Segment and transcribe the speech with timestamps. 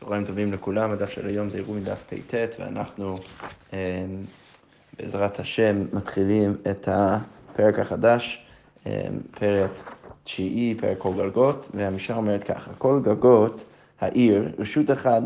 [0.00, 3.16] צהריים טובים לכולם, הדף של היום זה אירוע מדף פט, ואנחנו
[3.72, 3.78] אמ,
[4.98, 8.46] בעזרת השם מתחילים את הפרק החדש,
[8.86, 8.92] אמ,
[9.30, 13.64] פרק תשיעי, פרק כל גגות, והמשנה אומרת ככה, כל גגות
[14.00, 15.22] העיר, רשות אחת,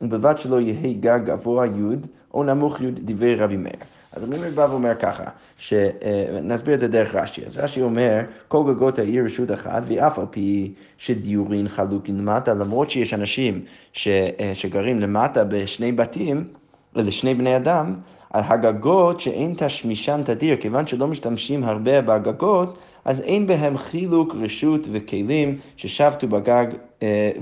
[0.00, 1.96] ובלבד שלא יהא גג גבוה י'
[2.34, 3.76] או נמוך י' דברי רבי מאיר.
[4.12, 5.24] אז מאיר בא ואומר ככה,
[5.58, 7.46] שנסביר את זה דרך רש"י.
[7.46, 12.90] אז רש"י אומר, כל גגות העיר רשות אחת, ואף על פי שדיורין חלוקין למטה, למרות
[12.90, 14.08] שיש אנשים ש,
[14.54, 16.44] שגרים למטה בשני בתים,
[16.96, 17.94] לשני בני אדם,
[18.30, 24.88] על הגגות שאין תשמישן תדיר, כיוון שלא משתמשים הרבה בגגות, אז אין בהם חילוק רשות
[24.92, 26.76] וכלים ששבתו בגג, אה,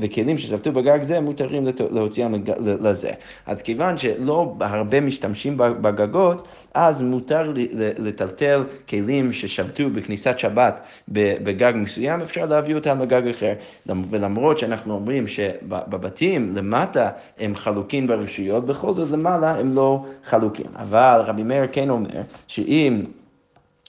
[0.01, 3.11] וכלים ששבתו בגג זה מותרים להוציאם לזה.
[3.47, 7.53] אז כיוון שלא הרבה משתמשים בגגות, אז מותר
[7.99, 13.53] לטלטל כלים ששבתו בכניסת שבת בגג מסוים, אפשר להביא אותם לגג אחר.
[14.11, 20.67] ולמרות שאנחנו אומרים שבבתים למטה הם חלוקים ברשויות, בכל זאת למעלה הם לא חלוקים.
[20.77, 23.03] אבל רבי מאיר כן אומר שאם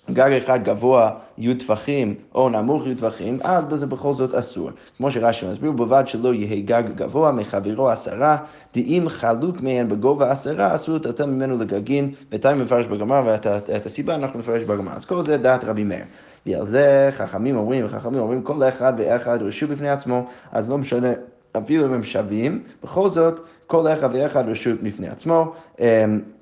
[0.10, 4.70] גג אחד גבוה י' טפחים או נמוך י' טפחים, אז זה בכל זאת אסור.
[4.98, 8.38] כמו שרש"י מסביר, בלבד שלא יהא גג גבוה מחברו עשרה,
[8.76, 14.40] דאם חלוק מהן בגובה עשרה, אסור לטלטל ממנו לגגין, בינתיים מפרש בגמר, ואת הסיבה אנחנו
[14.40, 14.92] נפרש בגמר.
[14.96, 16.06] אז כל זה דעת רבי מאיר.
[16.46, 21.10] ועל זה חכמים אומרים, חכמים אומרים, כל אחד ואחד רשו בפני עצמו, אז לא משנה.
[21.58, 25.86] אפילו אם הם שווים, בכל זאת כל אחד ואחד רשות בפני עצמו, אמ,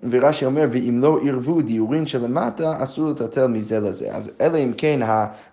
[0.09, 4.15] ורש"י אומר, ואם לא ערבו דיורין שלמטה, אסור לטלטל מזה לזה.
[4.15, 4.99] אז אלא אם כן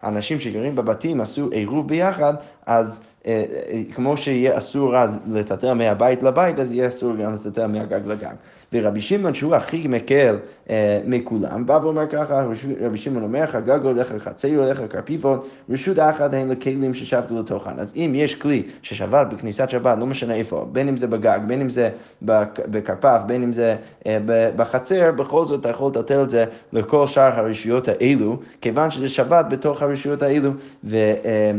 [0.03, 2.35] האנשים שגרים בבתים עשו עירוב ביחד,
[2.67, 7.67] אז אה, אה, כמו שיהיה אסור אז לטלטל מהבית לבית, אז יהיה אסור גם לטלטל
[7.67, 8.35] מהגג לגג.
[8.73, 10.37] ורבי שמעון, שהוא הכי מקל
[10.71, 12.45] אה, מכולם, בא ואומר ככה,
[12.81, 17.79] רבי שמעון אומר, חגג הולך לחצר, הולך לקרפיפות, רשות אחת הן לכלים ששבתו לתוכן.
[17.79, 21.61] אז אם יש כלי ששבר בכניסת שבת, לא משנה איפה, בין אם זה בגג, בין
[21.61, 21.91] אם זה
[22.23, 24.19] בכרפף, בין אם זה אה,
[24.57, 29.47] בחצר, בכל זאת אתה יכול לטלטל את זה לכל שאר הרשויות האלו, כיוון שזה שבת
[29.49, 30.51] בתוך הרשויות האלו,
[30.85, 31.51] ו, אה,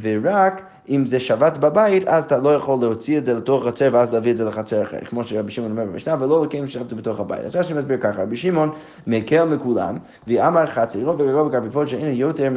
[0.00, 4.12] ורק אם זה שבת בבית, אז אתה לא יכול להוציא את זה לתוך חצר ואז
[4.12, 7.44] להביא את זה לחצר אחרת, כמו שרבי שמעון אומר במשנה, ולא לקיים ששבת בתוך הבית.
[7.44, 8.70] אז רש"י מסביר ככה, רבי שמעון
[9.06, 12.48] מקל מכולם, ואמר חצרו וגגו וקרפיפות שאין יותר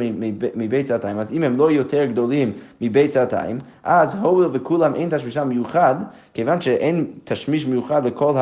[0.54, 5.48] מבית צעתיים, אז אם הם לא יותר גדולים מבית צעתיים, אז הואיל וכולם אין תשמישם
[5.48, 5.94] מיוחד,
[6.34, 8.34] כיוון שאין תשמיש מיוחד לכל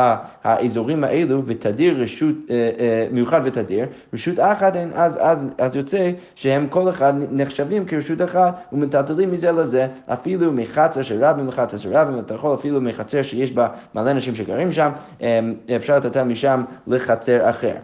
[0.45, 6.67] האזורים האלו, ותדיר רשות, אה, אה, מיוחד ותדיר, רשות אחת אז, אז, אז יוצא שהם
[6.69, 9.76] כל אחד נחשבים כרשות אחת ומטלטלים מזה לזה.
[9.77, 14.11] זה אפילו מחצר של רבים לחצר של רבים, אתה יכול אפילו מחצר שיש בה מלא
[14.11, 17.75] אנשים שגרים שם, אמ, אפשר לתת משם לחצר אחר.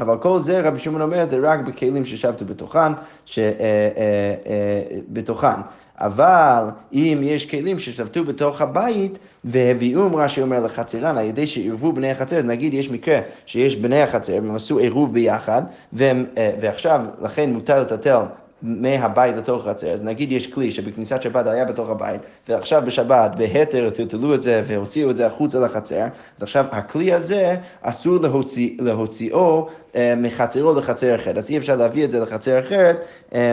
[0.00, 2.92] אבל כל זה, רבי שמעון אומר, זה רק בכלים ששבתו בתוכן,
[3.24, 5.60] ש, אה, אה, אה, בתוכן.
[6.00, 12.10] אבל אם יש כלים ששבתו בתוך הבית והביאום, רש"י אומר לחצרן, על ידי שעירבו בני
[12.10, 16.24] החצר, אז נגיד יש מקרה שיש בני החצר, והם עשו עירוב ביחד, והם,
[16.60, 18.22] ועכשיו לכן מותר לטלטל
[18.62, 23.90] מהבית לתוך החצר, אז נגיד יש כלי שבכניסת שבת היה בתוך הבית, ועכשיו בשבת בהתר
[23.90, 26.04] טלטלו את זה והוציאו את זה החוצה לחצר,
[26.36, 32.04] אז עכשיו הכלי הזה אסור להוציא, להוציאו אה, מחצרו לחצר אחרת, אז אי אפשר להביא
[32.04, 33.04] את זה לחצר אחרת.
[33.34, 33.52] אה,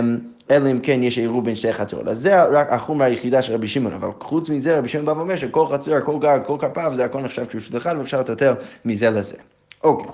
[0.52, 2.08] אלא אם כן יש עירוב בין שתי חצרות.
[2.08, 5.36] אז זה רק החומר היחידה של רבי שמעון, אבל חוץ מזה רבי שמעון בא ואומר
[5.36, 8.54] שכל חצר, כל גג, כל כרפף, זה הכל נחשב כשרות אחד ואפשר לטלטל
[8.86, 9.38] מזה לזה.
[9.84, 10.12] אוקיי.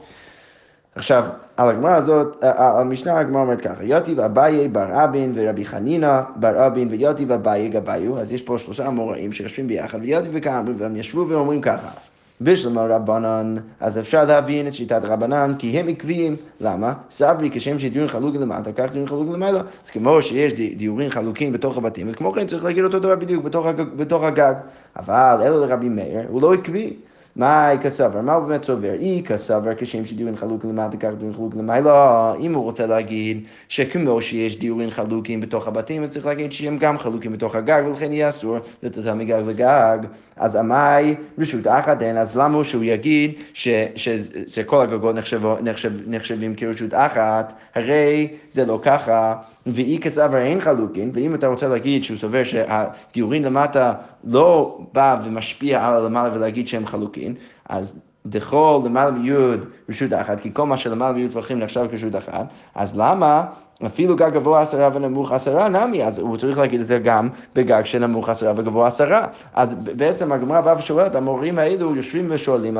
[0.96, 1.24] עכשיו,
[1.58, 6.68] על הגמרא הזאת, על המשנה הגמרא אומרת ככה, יוטיב אביי בר אבין ורבי חנינא בר
[6.68, 11.26] אבין ויוטיב אביי גביו, אז יש פה שלושה אמוראים שיושבים ביחד, ויוטיב וכאמרו, והם ישבו
[11.30, 11.90] ואומרים ככה.
[12.42, 16.36] בשלמה רבנן, אז אפשר להבין את שיטת רבנן, כי הם עקביים.
[16.62, 16.94] למה?
[17.12, 19.60] סברי, כשם שדיורים חלוקים למטה, כך דיורים חלוקים למעלה.
[19.60, 23.46] אז כמו שיש דיורים חלוקים בתוך הבתים, אז כמו כן צריך להגיד אותו דבר בדיוק
[23.96, 24.54] בתוך הגג.
[24.98, 26.94] אבל אלא לרבי מאיר, הוא לא עקבי.
[27.36, 28.94] מאי כסבר, מה הוא באמת סובר?
[28.94, 32.34] אי כסבר כשם שדיורין חלוק למטה, כך דיורין חלוק למעלה.
[32.40, 37.00] אם הוא רוצה להגיד שכמו שיש דיורין חלוקים בתוך הבתים, אז צריך להגיד שהם גם
[37.00, 39.98] חלוקים בתוך הגג, ולכן יהיה אסור לתת מגג לגג.
[40.36, 45.16] אז המאי רשות אחת אין, אז למה שהוא יגיד שכל הגגות
[46.08, 47.54] נחשבים כרשות אחת?
[47.76, 49.36] הרי זה לא ככה.
[49.66, 53.94] ואי כסבר אין חלוקין, ואם אתה רוצה להגיד שהוא סובר שהדיורין למטה
[54.24, 57.34] לא בא ומשפיע על הלמעלה ולהגיד שהם חלוקין,
[57.70, 62.46] אז דכל למעלה מיוד רשות אחת, כי כל מה שלמעלה מיוד טווחים נחשב כשרות אחת,
[62.76, 63.46] אז למה
[63.86, 67.82] אפילו גג גבוה עשרה ונמוך עשרה נמי, אז הוא צריך להגיד את זה גם בגג
[67.86, 69.28] שנמוך עשרה וגבוה עשרה.
[69.54, 72.78] אז בעצם הגמרא באה ושואלת, המורים האלו יושבים ושואלים,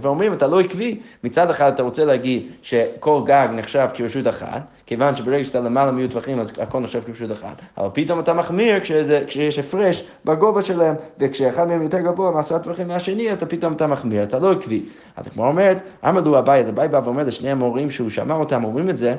[0.00, 5.16] ואומרים, אתה לא עקבי, מצד אחד אתה רוצה להגיד שכל גג נחשב כרשות אחת, כיוון
[5.16, 9.24] שברגע שאתה למעלה מיעוט טווחים אז הכל נחשב כרשות אחת, אבל פתאום אתה מחמיר כשזה,
[9.26, 14.22] כשיש הפרש בגובה שלהם, וכשאחד מהם יותר גבוה מעשרה טווחים מהשני, אתה פתאום אתה מחמיר,
[14.22, 14.82] אתה לא עקבי.
[15.16, 18.64] אז כמו אומרת, אמר לו אביי, אז אביי בא ואומר לשני המורים שהוא שמע אותם
[18.64, 19.14] אומרים את זה,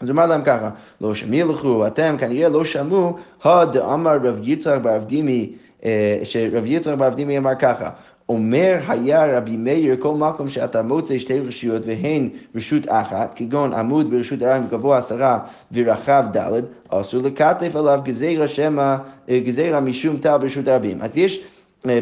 [0.00, 0.70] אז אמר להם ככה,
[1.00, 5.52] לא שמילכו, אתם כנראה לא שמעו, הדאמר רב יצחק ברב דימי,
[5.84, 7.90] אה, שרב יצחק ברב דימי אמר ככה,
[8.28, 14.10] אומר היה רבי מאיר, כל מקום שאתה מוצא שתי רשויות והן רשות אחת, כגון עמוד
[14.10, 15.38] ברשות הרעים גבוה עשרה
[15.72, 18.96] ורחב ד', אסור לקטף עליו גזירה שמא,
[19.28, 20.98] אה, גזירה משום טל ברשות הרבים.
[21.00, 21.44] אז יש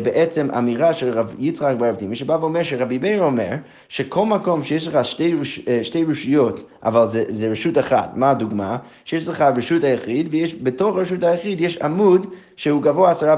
[0.03, 3.51] בעצם אמירה של רב יצחק ברב דימי, שבא ואומר שרבי מאיר אומר
[3.89, 8.31] שכל מקום שיש לך שתי, רוש, אה, שתי רשויות, אבל זה, זה רשות אחת, מה
[8.31, 8.77] הדוגמה?
[9.05, 12.27] שיש לך רשות היחיד, ובתוך רשות היחיד יש עמוד
[12.57, 13.37] שהוא גבוה עשרה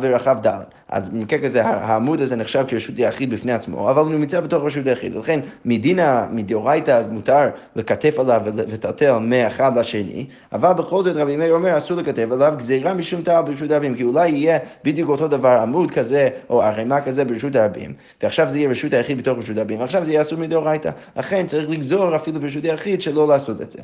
[0.00, 0.62] ורחב ד'.
[0.88, 4.86] אז במקרה כזה העמוד הזה נחשב כרשות יחיד בפני עצמו, אבל הוא נמצא בתוך רשות
[4.86, 5.14] יחיד.
[5.14, 11.54] לכן מדינה, מדאורייתא, אז מותר לקטף עליו ולטלטל מאחד לשני, אבל בכל זאת רבי מאיר
[11.54, 15.58] אומר אסור לקטף עליו גזירה משום טעם ברשות הרבים, כי אולי יהיה בדיוק אותו דבר
[15.62, 17.92] עמוד כזה או ערימה כזה ברשות הרבים,
[18.22, 20.90] ועכשיו זה יהיה רשות היחיד בתוך רשות הרבים, ועכשיו זה יהיה אסור מדאורייתא.
[21.16, 23.78] לכן צריך לגזור אפילו ברשות היחיד שלא לעשות את זה.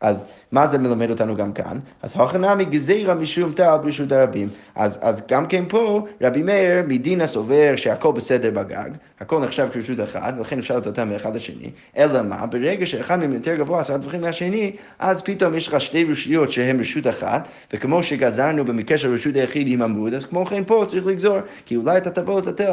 [0.00, 1.78] אז מה זה מלמד אותנו גם כאן?
[2.02, 4.48] אז הכנמי גזירה משום טל ברשות הרבים.
[4.74, 8.90] אז, אז גם כן פה, רבי מאיר מדינה סובר שהכל בסדר בגג,
[9.20, 12.46] הכל נחשב כרשות אחת, ולכן אפשר לתת מאחד לשני, אלא מה?
[12.46, 16.80] ברגע שאחד מהם יותר גבוה עשרה טווחים מהשני, אז פתאום יש לך שתי רשויות שהן
[16.80, 21.06] רשות אחת, וכמו שגזרנו במקרה של רשות היחיד עם עמוד, אז כמו כן פה צריך
[21.06, 22.72] לגזור, כי אולי אתה תבוא לטטל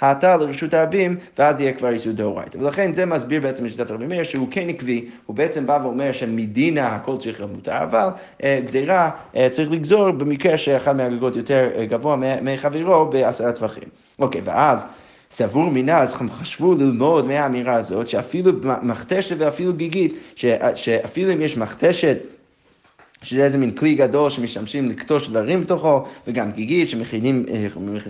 [0.00, 2.58] מהאתר לרשות הרבים, ואז יהיה כבר איסור דאורייתא.
[2.58, 6.12] ולכן זה מסביר בעצם את שיטת רבי מאיר, שהוא כן עקבי, הוא בעצם בא ואומר
[6.12, 8.08] שמדינה הכל צריך להיות מותר, אבל
[8.38, 13.88] uh, גזירה uh, צריך לגזור במקרה שאחד מהגגות יותר uh, גבוה מחברו בעשרה טווחים.
[14.18, 14.84] אוקיי, ואז...
[15.30, 18.52] סבור מינה, אז הם חשבו ללמוד מהאמירה הזאת, שאפילו
[18.82, 20.14] מכתשת ואפילו גיגית,
[20.74, 22.16] שאפילו אם יש מכתשת
[23.22, 27.66] שזה איזה מין כלי גדול שמשתמשים לקטוש דברים בתוכו, וגם גיגית שמכינים אה,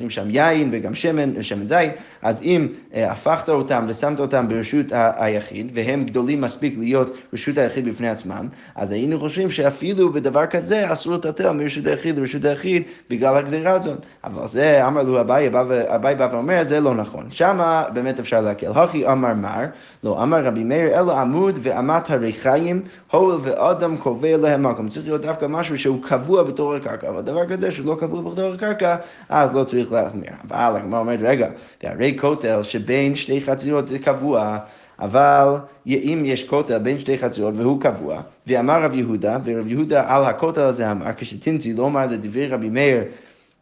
[0.09, 5.71] שם יין וגם שמן, שמן זית, אז אם אה, הפכת אותם ושמת אותם ברשות היחיד,
[5.75, 11.15] והם גדולים מספיק להיות רשות היחיד בפני עצמם, אז היינו חושבים שאפילו בדבר כזה אסור
[11.15, 13.99] לטלטל מרשות היחיד לרשות היחיד בגלל הגזירה הזאת.
[14.25, 15.51] אבל זה, אמר לו אביי,
[15.87, 17.27] אביי בא ואומר, זה לא נכון.
[17.31, 18.71] שמה באמת אפשר להקל.
[18.75, 19.65] הכי אמר מר,
[20.05, 24.89] לא אמר רבי מאיר, אלא עמוד ואמת הריחיים, הואל ואדם קובע להם מקום.
[24.99, 28.53] צריך להיות דווקא משהו שהוא קבוע בתור הקרקע, אבל דבר כזה שהוא לא קבוע בתור
[28.53, 28.97] הקרקע,
[29.29, 30.31] אז לא צריך להחמיר.
[30.51, 31.49] אבל הגמרא אומרת, רגע,
[31.83, 34.59] והרי כותל שבין שתי חצירות זה קבוע,
[34.99, 35.55] אבל
[35.87, 40.61] אם יש כותל בין שתי חצרות והוא קבוע, ואמר רב יהודה, ורב יהודה על הכותל
[40.61, 43.03] הזה אמר, כשתנצי לא אמר לדברי רבי מאיר,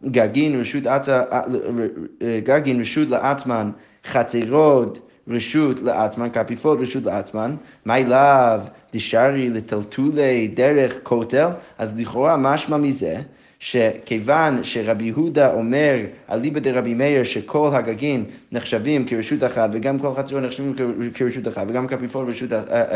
[0.05, 1.23] גגין רשות, עתה,
[2.45, 3.71] גגין רשות לעצמן,
[4.07, 7.57] חצרות רשות לעצמן, קפיפות רשות לעצמן,
[7.87, 8.59] מי לאו
[8.95, 13.21] דשארי לטלטולי דרך כותל, אז לכאורה משמע מזה
[13.59, 15.97] שכיוון שרבי יהודה אומר
[16.31, 20.75] אליבא דרבי מאיר שכל הגגים נחשבים כרשות אחת וגם כל חצרות נחשבים
[21.15, 22.51] כרשות אחת וגם כפיפות רשות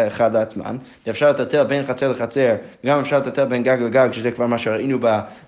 [0.09, 0.77] אחת לעצמן,
[1.07, 2.55] ואפשר לטלטל בין חצר לחצר,
[2.85, 4.99] וגם אפשר לטלטל בין גג לגג, שזה כבר מה שראינו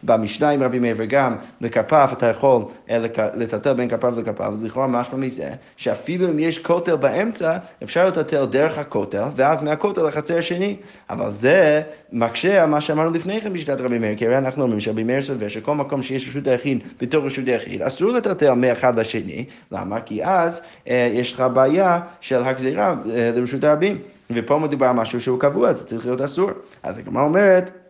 [0.02, 2.98] במשנה עם רבי מאיר, וגם לכרפף אתה יכול אה,
[3.34, 8.44] לטלטל בין כרפף לכרפף, אז לכאורה משמע מזה שאפילו אם יש כותל באמצע, אפשר לטלטל
[8.44, 10.76] דרך הכותל, ואז מהכותל לחצר השני,
[11.10, 11.82] אבל זה
[12.12, 15.20] מקשה על מה שאמרנו לפני כן בשיטת רבי מאיר, כי הרי אנחנו אומרים שרבי מאיר
[15.20, 19.44] סובר שכל מקום שיש רשות היחיד בתור רשות היחיד, אסור לטלטל מאחד לשני.
[19.72, 20.00] למה?
[20.00, 23.98] כי אז אה, יש לך בעיה של הגזירה אה, לרשות הרבים.
[24.30, 26.50] ופה מדובר על משהו שהוא קבוע, זה צריך להיות אסור.
[26.82, 27.81] אז הגמרא אומרת,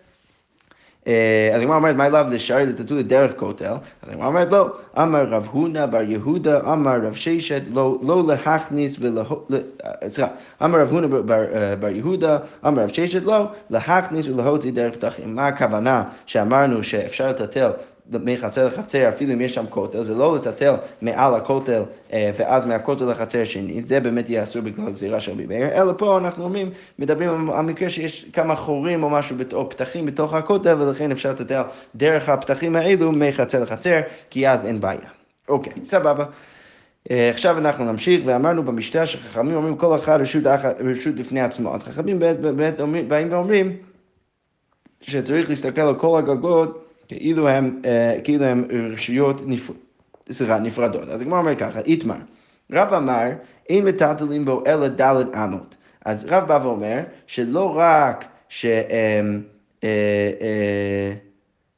[1.07, 3.73] אז הגמרא אומרת, מה אליו לשארי לטטו לדרך כותל?
[4.03, 4.71] אז הגמרא אומרת, לא.
[4.99, 9.45] אמר רב הונא בר יהודה, אמר רב ששת, לא, לא להכניס ולא...
[9.85, 10.31] אה, סליחה,
[10.65, 15.35] אמר רב הונא אה, בר יהודה, אמר רב ששת, לא, להכניס ולהוציא דרך פתחים.
[15.35, 17.71] מה הכוונה שאמרנו שאפשר לטטל
[18.11, 21.83] מחצר לחצר, אפילו אם יש שם כותל, זה לא לטטל מעל הכותל
[22.13, 25.93] אה, ואז מהכותל לחצר השני, זה באמת יהיה אסור בגלל הגזירה של רבי מאיר, אלא
[25.99, 30.83] פה אנחנו אומרים, מדברים על מקרה שיש כמה חורים או משהו, או פתחים בתוך הכותל,
[30.83, 31.63] ולכן אפשר לטטל
[31.95, 35.09] דרך הפתחים האלו מחצר לחצר, כי אז אין בעיה.
[35.49, 36.25] אוקיי, סבבה.
[37.11, 40.43] אה, עכשיו אנחנו נמשיך, ואמרנו במשנה שחכמים אומרים כל אחד רשות,
[40.79, 43.77] רשות בפני עצמו, אז חכמים באמת באים ואומרים
[45.01, 49.73] שצריך להסתכל על כל הגגות כאילו הם, אה, כאילו הם רשויות נפר...
[50.31, 51.09] סליחה, נפרדות.
[51.09, 52.17] אז הגמרא אומר ככה, איתמר,
[52.73, 53.29] רב אמר,
[53.69, 55.77] אין מטלטלים בו אלא דלת אמות.
[56.05, 58.67] אז רב בא ואומר שלא רק ש...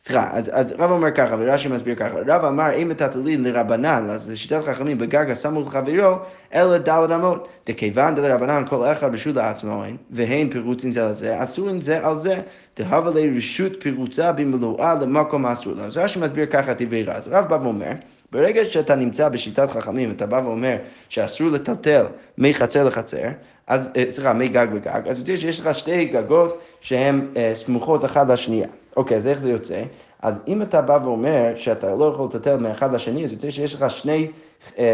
[0.07, 4.23] סליחה, אז, אז רב אומר ככה, ורש"י מסביר ככה, רב אמר אם מטלטלין לרבנן, אז
[4.23, 6.17] זה שיטת חכמים בגג הסמוך לחברו,
[6.55, 7.49] אלא דלת אמות.
[7.67, 12.41] דכיוון דלרבנן כל אחד רשות לעצמו אין, והן פירוצין זה לזה, אסורים זה על זה,
[12.77, 15.73] דהבה לרשות פירוצה במלואה למקום אסור.
[15.73, 17.29] אז רש"י מסביר ככה את דברי רז.
[17.29, 17.93] רב בא ואומר,
[18.33, 20.77] ברגע שאתה נמצא בשיטת חכמים, אתה בא ואומר
[21.09, 22.07] שאסור לטלטל
[22.39, 23.29] מחצר לחצר,
[23.67, 28.69] אז, סליחה, מגג לגג, אז יש לך שתי גגות שהן סמוכות אחת לשנייה.
[28.97, 29.83] אוקיי, אז איך זה יוצא?
[30.23, 33.91] אז אם אתה בא ואומר שאתה לא יכול לטלטל מאחד לשני, אז יוצא שיש לך
[33.91, 34.31] שני,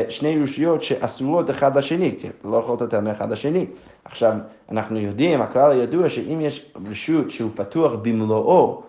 [0.09, 3.67] שני רשויות שאסורות אחד לשני, כי אתה לא יכול לטלטל מאחד לשני.
[4.05, 4.33] עכשיו,
[4.71, 8.83] אנחנו יודעים, הכלל הידוע, שאם יש רשות שהוא פתוח במלואו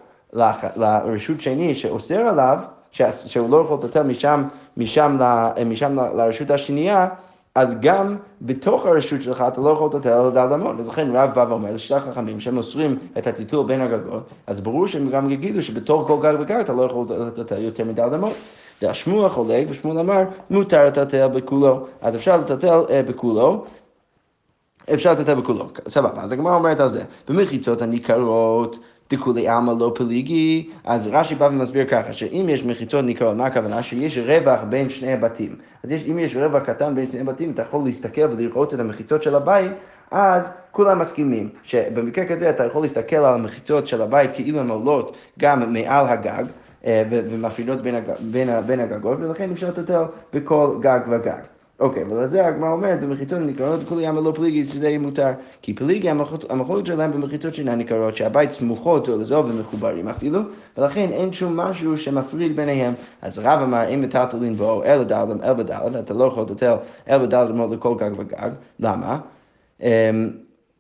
[0.76, 2.60] לרשות שני שאוסר עליו,
[2.92, 4.44] שהוא לא יכול לטלטל משם,
[4.78, 5.18] משם,
[5.66, 7.08] משם לרשות השנייה,
[7.56, 10.80] אז גם בתוך הרשות שלך אתה לא יכול לטלטל על דל אמות.
[10.80, 14.88] אז לכן רב בא ואומר לשיטת חכמים שהם מוסרים את הטיטול בין הגגות, אז ברור
[14.88, 18.34] שהם גם יגידו שבתוך כל גג וגג אתה לא יכול לטלטל יותר מדל אמות.
[18.82, 21.88] והשמוע חולק, ושמואל אמר, מותר לטלטל בכולו.
[22.02, 23.66] אז אפשר לטלטל בכולו.
[24.94, 28.80] אפשר לטלטל בכולו, סבבה, אז הגמרא אומרת על זה, במחיצות הניכרות
[29.12, 33.84] דכולי עלמא לא פליגי, אז רש"י בא ומסביר ככה, שאם יש מחיצות ניכרות, מה הכוונה?
[33.84, 35.56] שיש רווח בין שני הבתים.
[35.84, 39.24] אז יש, אם יש רווח קטן בין שני הבתים, אתה יכול להסתכל ולראות את המחיצות
[39.24, 39.72] של הבית,
[40.12, 45.18] אז כולם מסכימים שבמקרה כזה אתה יכול להסתכל על המחיצות של הבית כאילו הן עולות
[45.40, 46.44] גם מעל הגג.
[47.10, 50.04] ומפרידות בין, בין, בין הגגות, ולכן אפשר לטלטל
[50.34, 51.42] בכל גג וגג.
[51.82, 55.32] אוקיי, אבל זה הגמרא אומרת, במחיצות ניכרות כולי ים ולא פליגי, שזה יהיה מותר.
[55.62, 56.10] כי פליגי,
[56.50, 60.40] המחלות שלהם במחיצות שאינן ניכרות, שהבית סמוכות זו לזו ומחוברים אפילו,
[60.78, 62.94] ולכן אין שום משהו שמפריד ביניהם.
[63.22, 66.76] אז רב אמר, אם מטלטלין בו אל דלת, אל בדלת, אתה לא יכול לטלטל
[67.10, 68.50] אל אמות לכל גג וגג.
[68.80, 69.20] למה?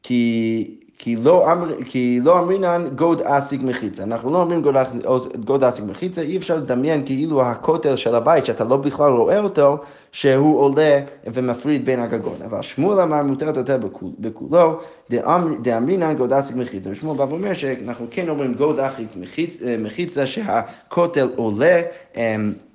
[0.04, 0.81] כי...
[1.04, 1.48] כי לא,
[1.86, 4.04] כי לא אמרינן גוד אסיק מחיצה.
[4.04, 4.62] אנחנו לא אומרים
[5.46, 9.78] גוד, אסיק מחיצה, אי אפשר לדמיין כאילו הכותל של הבית, שאתה לא בכלל רואה אותו,
[10.12, 11.00] שהוא עולה
[11.34, 12.42] ומפריד בין הגגות.
[12.46, 13.78] אבל שמואל אמר מותר יותר
[14.20, 14.80] בכולו,
[15.62, 16.90] דאמרינן גוד אסיק מחיצה.
[16.90, 19.08] ושמואל בא ואומר שאנחנו כן אומרים גוד אסיק
[19.80, 21.82] מחיצה, שהכותל עולה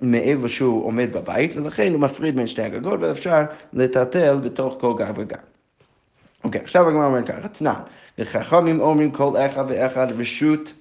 [0.03, 3.43] מאיפה שהוא עומד בבית, ולכן הוא מפריד בין שתי הגגות, ואפשר
[3.73, 5.56] לטלטל בתוך כל גג וגג.
[6.47, 7.73] אוקיי, עכשיו הגמרא אומר ככה, צנן.
[8.19, 10.73] וחכמים אומרים כל אחד ואחד רשות,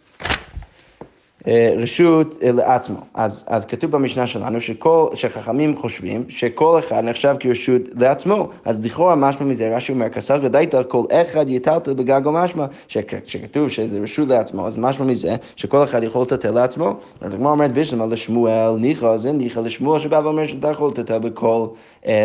[1.77, 2.97] רשות לעצמו.
[3.13, 8.49] אז, אז כתוב במשנה שלנו שכל, שחכמים חושבים שכל אחד נחשב כרשות לעצמו.
[8.65, 13.99] אז לכאורה משמע מזה, רש"י אומר, כסר גדית כל אחד יטלטל בגג משמע, שכתוב שזה
[14.01, 16.93] רשות לעצמו, אז משמע מזה שכל אחד יכול לטלטל לעצמו.
[17.21, 21.67] אז הגמרא אומרת בשלמה לשמואל, ניחא זה ניחא לשמואל שבא ואומר שאתה יכול לטלטל בכל...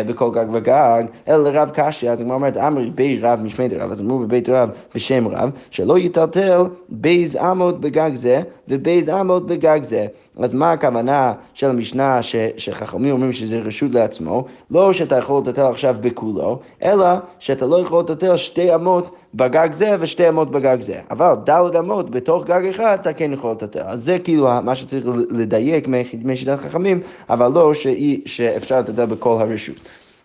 [0.07, 4.01] בכל גג וגג, אלא לרב קשיא, אז הגמרא אומרת, אמרי בי רב משמיה דרב, אז
[4.01, 10.07] אמרו בבית רב בשם רב, שלא יטלטל ב' אמות בגג זה וב' אמות בגג זה.
[10.39, 14.45] אז מה הכוונה של המשנה ש, שחכמים אומרים שזה רשות לעצמו?
[14.71, 17.05] לא שאתה יכול לטלטל עכשיו בכולו, אלא
[17.39, 20.99] שאתה לא יכול לטלטל שתי אמות בגג זה ושתי אמות בגג זה.
[21.11, 23.81] אבל דלת אמות בתוך גג אחד אתה כן יכול לטלטל.
[23.85, 25.87] אז זה כאילו מה שצריך לדייק
[26.23, 26.99] משיטת חכמים,
[27.29, 27.71] אבל לא
[28.25, 29.77] שאפשר לטלטל בכל הרשות.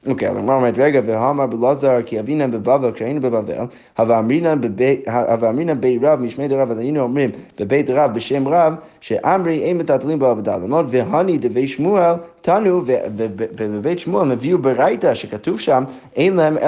[0.06, 3.64] אוקיי, הגמרא אומרת, רגע, והאמר בלעזר כי אבינם בבבל, כשהיינו בבבל,
[3.98, 9.78] הווה אמרינן בי רב משמי דרב, אז היינו אומרים בבית רב בשם רב, שאמרי אין
[9.78, 15.84] מטלטלים בו עבודה למות, והני דבי שמואל, תנו, ובבית שמואל הביאו ברייתא שכתוב שם,
[16.16, 16.58] אין להם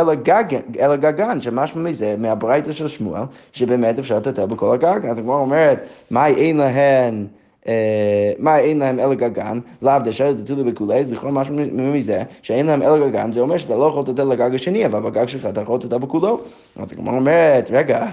[0.79, 5.07] אלא גגן, שמשמע מזה, מהברייתא של שמואל, שבאמת אפשר לטלטל בכל הגג.
[5.07, 7.27] אז הגמרא אומרת, מה אין להן?
[8.39, 12.83] מה אין להם אלא גגן, לאו דשאר תטולו בכולי, אז לכאורה משהו מזה, שאין להם
[12.83, 15.77] אלא גגן, זה אומר שאתה לא יכול לתת לגג השני, אבל בגג שלך אתה יכול
[15.77, 16.41] לתת בכולו.
[16.77, 18.07] אז הגמרא אומרת, רגע,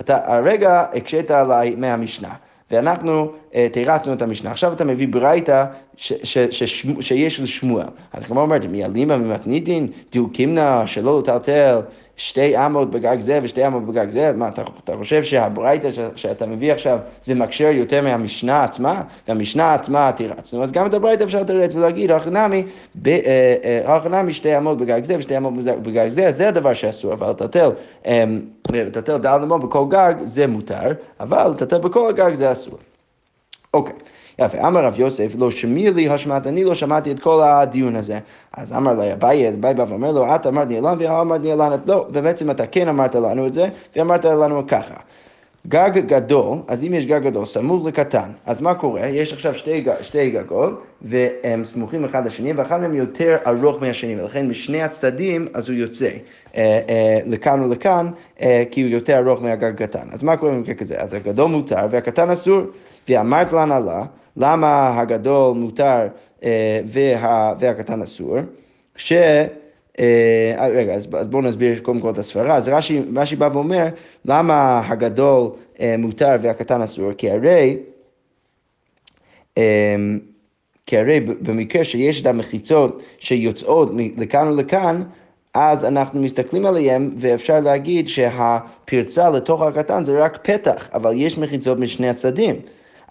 [0.00, 2.32] אתה הרגע הקשית עליי מהמשנה.
[2.70, 3.30] ואנחנו
[3.72, 4.50] תירצנו את המשנה.
[4.50, 5.64] עכשיו אתה מביא ברייתא
[5.96, 7.86] שיש לשמואל.
[8.12, 11.80] אז כמו אומרת, מי אלימה ממתניתין, דיוקים נא שלא לטלטל
[12.16, 16.72] שתי אמות בגג זה ושתי אמות בגג זה, מה, אתה, אתה חושב שהברייתא שאתה מביא
[16.72, 19.02] עכשיו זה מקשר יותר מהמשנה עצמה?
[19.28, 22.64] והמשנה עצמה תירצנו, אז גם את הברייתא אפשר לתרץ ולהגיד, הכנמי,
[23.84, 27.70] הכנמי שתי אמות בגג זה ושתי אמות בגג זה, זה הדבר שאסור, אבל לטלטל,
[28.72, 32.78] לטלטל דל אמות בכל גג זה מותר, אבל לטלטל בכל הגג זה אסור.
[33.74, 33.92] אוקיי.
[33.92, 34.21] Okay.
[34.38, 38.18] יפה, אמר רב יוסף, לא שמי לי השמעת, אני לא שמעתי את כל הדיון הזה.
[38.52, 42.06] אז אמר לי אביי, אז אביי בא ואומר לו, את אמרת והוא אמר ניאלן, לא,
[42.12, 44.94] ובעצם אתה כן אמרת לנו את זה, ואמרת לנו ככה.
[45.68, 49.06] גג גדול, אז אם יש גג גדול סמוך לקטן, אז מה קורה?
[49.06, 54.48] יש עכשיו שתי, שתי גגות והם סמוכים אחד לשני ואחד מהם יותר ארוך מהשני ולכן
[54.48, 56.08] משני הצדדים אז הוא יוצא
[56.56, 58.10] אה, אה, לכאן ולכאן
[58.40, 60.08] אה, כי הוא יותר ארוך מהגג הקטן.
[60.12, 61.00] אז מה קורה במקרה כזה?
[61.00, 62.60] אז הגדול מותר והקטן אסור
[63.08, 64.04] ואמרת להנהלה
[64.36, 66.08] למה הגדול מותר
[66.44, 68.36] אה, וה, והקטן אסור?
[68.96, 69.12] ש...
[69.98, 72.56] אה, רגע, אז בואו נסביר קודם כל את הסברה.
[72.56, 73.86] אז רש"י, רש"י בא ואומר,
[74.24, 77.12] למה הגדול אה, מותר והקטן אסור?
[77.12, 77.76] כי הרי,
[80.86, 85.02] כי הרי במקרה שיש את המחיצות שיוצאות לכאן ולכאן,
[85.54, 91.78] אז אנחנו מסתכלים עליהם ואפשר להגיד שהפרצה לתוך הקטן זה רק פתח, אבל יש מחיצות
[91.78, 92.56] משני הצדדים.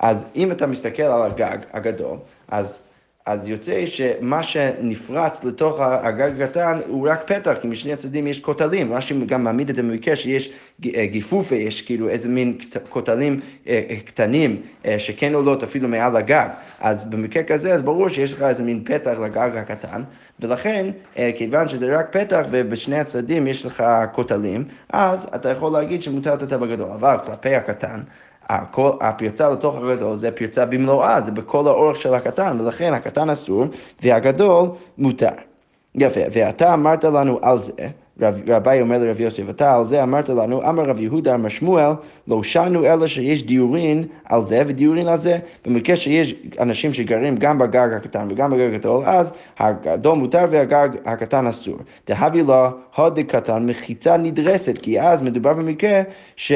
[0.02, 2.18] אז אם אתה מסתכל על הגג הגדול,
[2.48, 2.82] אז
[3.26, 8.94] אז יוצא שמה שנפרץ לתוך הגג הקטן הוא רק פתח, כי משני הצדדים יש כותלים.
[8.94, 10.50] רש"י גם מעמיד את זה במקרה שיש
[10.96, 12.58] אה, גיפופה, יש כאילו איזה מין
[12.90, 14.62] כותלים אה, אה, קטנים
[14.98, 16.48] שכן עולות אפילו מעל הגג.
[16.80, 20.04] אז במקרה כזה, אז ברור שיש לך איזה מין פתח לגג הקטן,
[20.40, 20.92] ולכן,
[21.36, 26.54] כיוון שזה רק פתח ובשני הצדדים יש לך כותלים, אז אתה יכול להגיד שמותר לתת
[26.54, 26.90] בגדול.
[26.90, 28.02] אבל כלפי הקטן,
[28.52, 33.66] הכל, הפרצה לתוך הגדול זה פרצה במלואה, זה בכל האורך של הקטן, ולכן הקטן אסור
[34.02, 35.30] והגדול מותר.
[35.96, 37.74] יפה, ואתה אמרת לנו על זה,
[38.22, 41.92] רב, רבי אומר לרב יוסף, אתה על זה אמרת לנו, אמר רב יהודה, אמר שמואל,
[42.28, 45.38] לא שנו אלא שיש דיורין על זה ודיורין על זה.
[45.66, 51.48] במקרה שיש אנשים שגרים גם בגג הקטן וגם בגג הגדול, אז הגדול מותר והגג הקטן
[51.48, 51.78] אסור.
[52.08, 52.66] דהבי לו,
[52.96, 56.02] הוד קטן מחיצה נדרסת, כי אז מדובר במקרה
[56.36, 56.52] ש...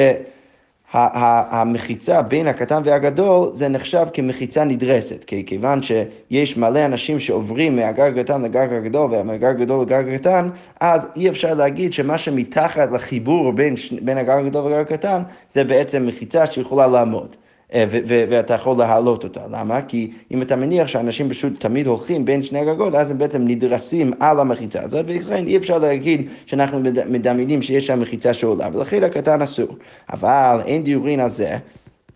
[0.93, 8.19] המחיצה בין הקטן והגדול זה נחשב כמחיצה נדרסת, כי כיוון שיש מלא אנשים שעוברים מהגג
[8.19, 10.49] הקטן לגג הגדול ומהגג הגדול לגג הקטן,
[10.79, 16.05] אז אי אפשר להגיד שמה שמתחת לחיבור בין, בין הגג הגדול לגג הקטן זה בעצם
[16.07, 17.35] מחיצה שיכולה לעמוד.
[17.73, 17.85] אה,
[18.29, 19.41] ואתה יכול להעלות אותה.
[19.51, 19.81] למה?
[19.81, 24.11] כי אם אתה מניח שאנשים פשוט תמיד הולכים בין שני הגגות, אז הם בעצם נדרסים
[24.19, 26.79] על המחיצה הזאת, ולכן אי אפשר להגיד שאנחנו
[27.09, 29.77] מדמיינים שיש שם מחיצה שעולה, ולכן הקטן אסור.
[30.13, 31.57] אבל אין דיורין על זה.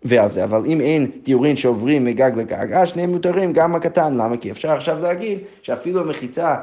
[0.04, 4.14] ועל זה, אבל אם אין דיורין שעוברים מגג לגג, אז שניהם מותרים גם הקטן.
[4.14, 4.36] למה?
[4.36, 6.56] כי אפשר עכשיו להגיד שאפילו מחיצה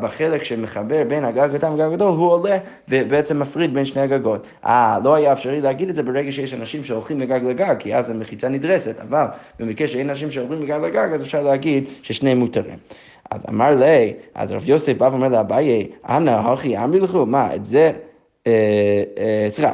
[0.00, 2.56] בחלק שמחבר בין הגג הקטן לגג הגדול, הוא עולה
[2.88, 4.46] ובעצם מפריד בין שני הגגות.
[4.66, 8.10] אה, לא היה אפשרי להגיד את זה ברגע שיש אנשים שהולכים מגג לגג, כי אז
[8.10, 9.24] המחיצה נדרסת, אבל
[9.60, 12.76] במקרה שאין אנשים שעוברים מגג לגג, אז אפשר להגיד ששניהם מותרים.
[13.30, 17.64] אז אמר לי, אז רב יוסף בא ואומר לאביי, אנא, הכי אמרי לכו, מה, את
[17.64, 17.92] זה,
[18.46, 18.52] אה,
[19.18, 19.72] אה, סליחה.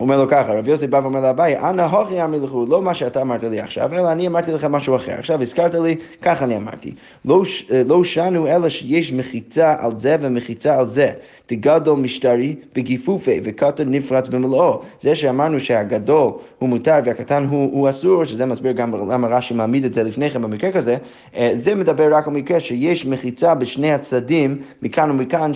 [0.00, 3.42] אומר לו ככה, רב יוסי בא ואומר לאביי, אנא הוכי המלכו, לא מה שאתה אמרת
[3.42, 5.12] לי עכשיו, אלא אני אמרתי לך משהו אחר.
[5.12, 6.94] עכשיו הזכרת לי, ככה אני אמרתי.
[7.24, 7.42] לא,
[7.86, 11.12] לא שנו אלא שיש מחיצה על זה ומחיצה על זה.
[11.50, 14.80] דגדול משטרי בגיפופי וקטן נפרץ במלואו.
[15.00, 19.84] זה שאמרנו שהגדול הוא מותר והקטן הוא, הוא אסור, שזה מסביר גם למה רש"י מעמיד
[19.84, 20.96] את זה לפני כן במקרה כזה,
[21.36, 25.50] אה, זה מדבר רק על מקרה שיש מחיצה בשני הצדדים, מכאן ומכאן,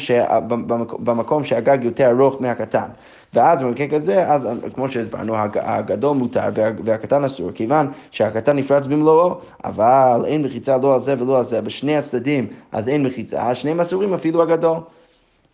[0.98, 2.88] במקום שהגג יותר ארוך מהקטן.
[3.34, 6.48] ואז במקרה כזה, אז כמו שהסברנו, הגדול מותר
[6.84, 11.60] והקטן אסור, כיוון שהקטן נפרץ במלואו, אבל אין מחיצה לא על זה ולא על זה,
[11.60, 14.78] בשני הצדדים, אז אין מחיצה, שניהם אסורים אפילו הגדול.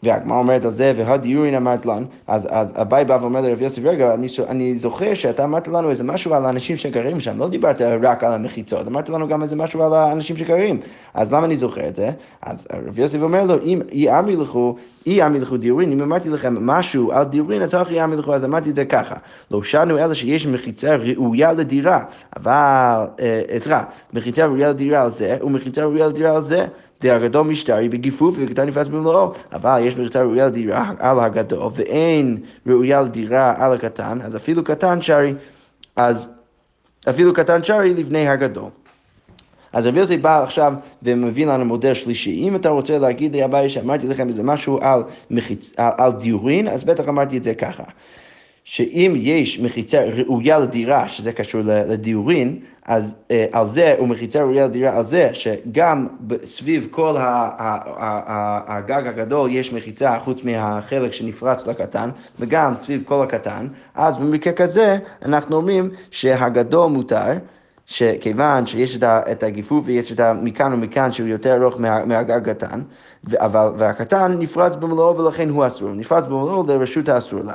[0.02, 4.14] והגמרא אומרת על זה, והדיורין אמרת לנו, אז, אז אביי בא ואומר לרב יוסף, רגע,
[4.14, 8.24] אני, אני זוכר שאתה אמרת לנו איזה משהו על האנשים שגרים שם, לא דיברת רק
[8.24, 10.80] על המחיצות, אמרת לנו גם איזה משהו על האנשים שגרים,
[11.14, 12.10] אז למה אני זוכר את זה?
[12.42, 16.28] אז רב יוסף אומר לו, אם אי אמרי לכו, אי אמרי לכו דיורין, אם אמרתי
[16.28, 19.14] לכם משהו על דיורין, אז אי אמרי לכו, אז אמרתי את זה ככה,
[19.50, 22.04] לא שאנו אלא שיש מחיצה ראויה לדירה,
[22.36, 26.66] אבל, אה, סליחה, מחיצה ראויה לדירה על זה, ומחיצה ראויה לדירה על זה.
[27.08, 33.02] הגדול משטרי בגיפוף וקטן נפרץ במלואו, אבל יש מריצה ראויה לדירה על הגדול ואין ראויה
[33.02, 35.34] לדירה על הקטן, אז אפילו קטן שרי,
[35.96, 36.28] אז
[37.08, 38.68] אפילו קטן שרי לפני הגדול.
[39.72, 42.48] אז רבי יוסי בא עכשיו ומביא לנו מודל שלישי.
[42.48, 45.72] אם אתה רוצה להגיד לי הבעיה שאמרתי לכם איזה משהו על, מחיצ...
[45.76, 47.82] על, על דיורין, אז בטח אמרתי את זה ככה.
[48.72, 54.96] שאם יש מחיצה ראויה לדירה, שזה קשור לדיורין, אז אה, על זה, ומחיצה ראויה לדירה
[54.96, 56.06] על זה, שגם
[56.44, 57.16] סביב כל
[58.68, 64.98] הגג הגדול יש מחיצה חוץ מהחלק שנפרץ לקטן, וגם סביב כל הקטן, אז במקרה כזה
[65.24, 67.32] אנחנו אומרים שהגדול מותר.
[67.86, 72.82] שכיוון שיש את הגיפוף ויש את המכאן ומכאן שהוא יותר ארוך מה, מהגג הקטן,
[73.36, 77.54] אבל, והקטן נפרץ במלואו ולכן הוא אסור, נפרץ במלואו לרשות האסור לה.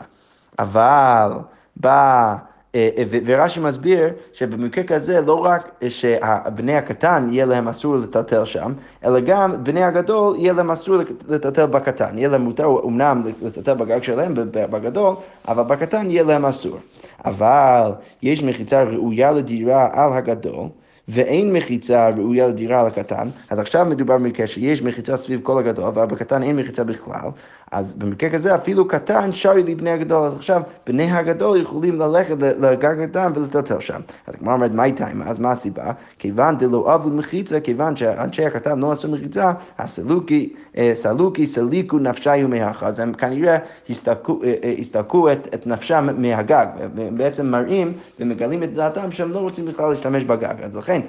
[0.59, 1.31] אבל
[1.75, 2.35] בא
[2.75, 2.89] אה,
[3.25, 8.73] ורש"י מסביר שבמקרה כזה לא רק שבני הקטן יהיה להם אסור לטלטל שם,
[9.05, 10.95] אלא גם בני הגדול יהיה להם אסור
[11.29, 12.17] לטלטל בקטן.
[12.17, 15.15] יהיה להם מותר אומנם לטלטל בגג שלהם בגדול,
[15.47, 16.77] אבל בקטן יהיה להם אסור.
[17.25, 17.91] אבל
[18.21, 20.67] יש מחיצה ראויה לדירה על הגדול.
[21.07, 25.85] ואין מחיצה ראויה לדירה על הקטן, אז עכשיו מדובר במקרה שיש מחיצה סביב כל הגדול,
[25.85, 27.29] אבל בקטן אין מחיצה בכלל,
[27.71, 32.99] אז במקרה כזה אפילו קטן שרי לבני הגדול, אז עכשיו בני הגדול יכולים ללכת לגג
[33.01, 33.99] הקטן ולטלטל שם.
[34.27, 35.07] אז הגמרא אומרת, מה איתה?
[35.25, 35.91] אז מה הסיבה?
[36.19, 42.47] כיוון דלא אבו מחיצה, כיוון שאנשי הקטן לא עשו מחיצה, הסלוקי, אה, סלוקי סליקו נפשיו
[42.47, 43.57] מהכה, אז הם כנראה
[43.89, 49.39] הסתלקו, אה, אה, הסתלקו את, את נפשם מהגג, ובעצם מראים ומגלים את דעתם שהם לא
[49.39, 50.55] רוצים בכלל להשתמש בגג.
[50.61, 51.01] אז לכן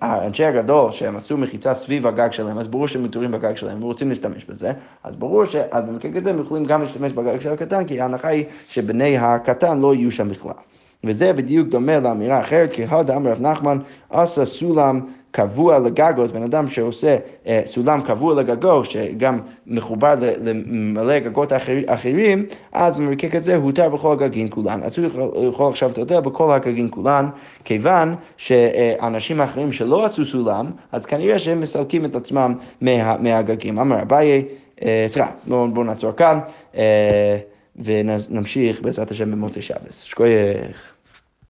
[0.00, 4.08] האנשי הגדול שהם עשו מחיצה סביב הגג שלהם, אז ברור שהם מתורים בגג שלהם ורוצים
[4.08, 4.72] להשתמש בזה,
[5.04, 8.44] אז ברור שאז במקרה כזה הם יכולים גם להשתמש בגג של הקטן, כי ההנחה היא
[8.68, 10.52] שבני הקטן לא יהיו שם בכלל.
[11.04, 13.78] וזה בדיוק דומה לאמירה אחרת, כי הדה אמר רב נחמן
[14.10, 15.00] עשה סולם
[15.36, 22.46] קבוע לגגו, בן אדם שעושה אה, סולם קבוע לגגו, שגם מחובר למלא גגות אחר, אחרים,
[22.72, 24.80] אז במקרה כזה הותר בכל הגגים כולן.
[24.82, 25.06] אז הוא
[25.48, 27.28] יכול, עכשיו אתה בכל הגגים כולן,
[27.64, 33.78] כיוון שאנשים אחרים שלא עשו סולם, אז כנראה שהם מסלקים את עצמם מה, מהגגים.
[33.78, 34.44] אמר אביי,
[34.82, 36.38] אה, סליחה, בואו בוא נעצור כאן.
[36.76, 37.38] אה,
[37.76, 40.00] ונמשיך בעזרת השם במוצאי שבס.
[40.00, 40.95] שכוייך.